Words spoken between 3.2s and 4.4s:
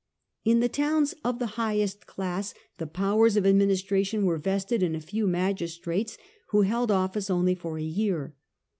of ad ministration were